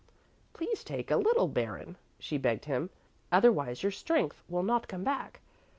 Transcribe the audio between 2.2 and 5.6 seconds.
begged him, "otherwise your strength will not come back.